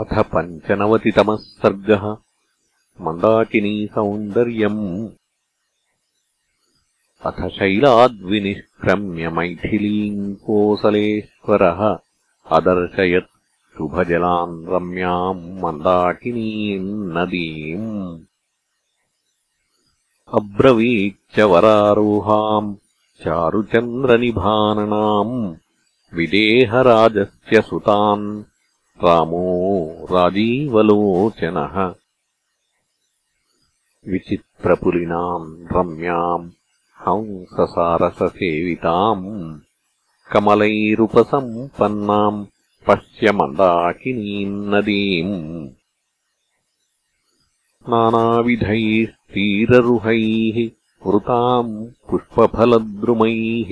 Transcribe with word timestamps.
अथ 0.00 0.18
पञ्चनवतितमः 0.18 1.36
सर्गः 1.36 2.16
मन्दाकिनीसौन्दर्यम्। 3.00 5.08
अथ 7.26 7.48
शैलाद्विनिष्क्रम्य 7.48 9.28
मैथिलीम् 9.28 10.34
कोसलेश्वरः 10.34 11.98
अदर्शयत् 12.56 13.78
शुभजलान् 13.78 14.66
रम्याम् 14.66 15.62
मन्दाकिनीम् 15.62 17.16
नदीम्। 17.16 18.20
अब्रवीच्च 20.34 21.40
वरारोहाम् 21.40 22.76
चारुचन्द्रनिभाननाम् 23.24 25.54
विदेहराजस्य 26.14 27.62
सुतान् 27.62 28.44
रामो 29.04 30.06
राजीवलोचनः। 30.10 31.94
विचित्रपुलिनाम् 34.08 35.66
रम्याम् 35.72 36.50
हंससारससेविताम् 37.00 39.58
कमलैरुपसम्पन्नाम् 40.32 42.46
पश्य 42.86 43.32
मन्दाकिनीम् 43.32 44.74
नदीम् 44.74 45.68
नानाविधैस्तीररुहैः 47.88 50.70
वृताम् 51.06 51.88
पुष्पफलद्रुमैः 52.10 53.70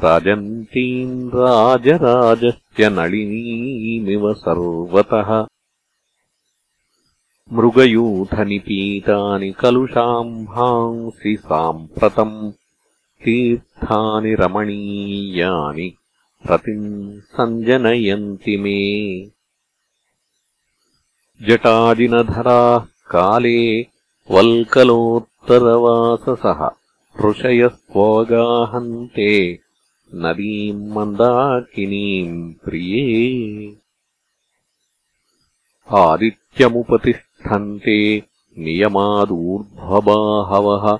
राजन्तीम् 0.00 1.28
राजराजस्य 1.28 2.88
नळिनीमिव 2.88 4.34
सर्वतः। 4.34 5.46
मृगयूथनिपीतानि 7.52 9.52
कलुषाम्भांसि 9.52 11.36
साम्प्रतम्। 11.36 12.52
तीर्थानि 13.24 14.34
रमणीयानि 14.34 15.94
रतिम् 16.50 17.20
सञ्जनयन्ति 17.20 18.56
मे। 18.56 19.30
जटादिनधराः 21.46 22.84
काले 23.10 23.86
वल्कलोत्तरवाससः 24.30 26.70
ऋषयस्त्वगाहन्ते 27.28 29.58
नदीम् 30.14 30.92
मन्दाकिनीम् 30.92 32.54
प्रिये। 32.54 33.76
आदित्यमुपतिष्ठन्ते 35.90 38.22
नियमादूर्ध्वबाहवः 38.58 40.98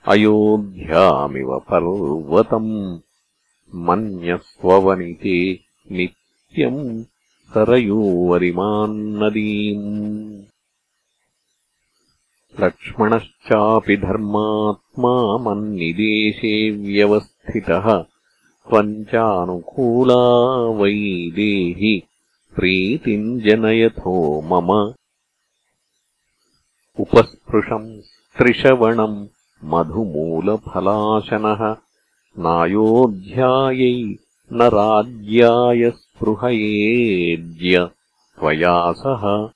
अयोध्यामिव 0.07 1.59
पर्वतम् 1.59 2.97
मन्यस्ववनिते 3.75 5.59
नित्यम् 5.91 7.03
सरयोवरिमान्नदीम्। 7.53 10.41
लक्ष्मणश्चापि 12.59 13.97
धर्मात्मा 13.97 15.37
मन्निदेशे 15.37 16.69
व्यवस्थितः 16.69 18.05
त्वम् 18.69 19.03
चानुकूला 19.03 20.69
वै 20.69 21.31
देहि 21.35 22.01
प्रीतिम् 22.55 23.41
जनयथो 23.41 24.41
मम। 24.41 24.93
उपस्पृशम् 26.99 28.01
त्रिशवणम् 28.37 29.27
मधुमूलफलाशनः। 29.63 31.77
नायोध्यायै 32.39 34.15
न 34.53 34.61
राज्याय 34.61 35.91
स्पृहयेद्य 35.91 37.89
त्वया 38.39 38.91
सह। 38.91 39.49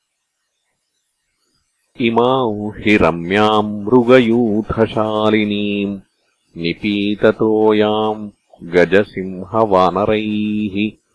इमाम् 2.01 2.71
हि 2.77 2.97
रम्याम् 2.97 3.83
मृगयूथशालिनीम् 3.83 5.99
निपीततोयाम् 6.57 8.29
गजसिंहवानरैः 8.63 11.06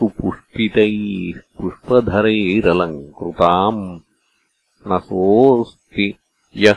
सुपुष्पितैः 0.00 1.40
पुष्पधरैरलङ्कृताम् 1.58 4.00
न 4.88 4.98
सोऽस्ति 4.98 6.14
यः 6.56 6.76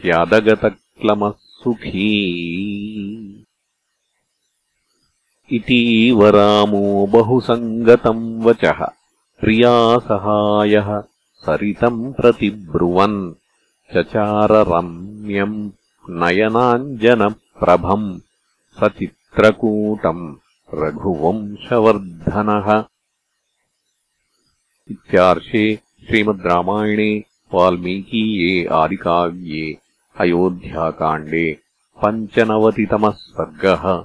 स्यादगतक्लमः 0.00 1.34
सुखी 1.38 3.46
इतीव 5.52 6.26
रामो 6.26 7.06
बहुसङ्गतम् 7.06 8.42
वचः 8.42 8.86
प्रियासहायः 9.40 11.02
सरितम् 11.46 12.12
प्रतिब्रुवन्। 12.12 13.34
चचाररम्यम् 13.94 15.70
नयनाञ्जनप्रभम् 16.10 18.20
सचित्रकूटम् 18.80 20.36
रघुवंशवर्धनः। 20.74 22.84
इत्यार्षे 24.90 25.76
श्रीमद् 25.76 26.46
रामायणे 26.46 27.24
वाल्मीकीये 27.54 28.66
आदिकाव्ये 28.66 29.78
अयोध्याकाण्डे 30.20 31.58
पञ्चनवतितमः 32.04 33.10
सर्गः 33.10 34.04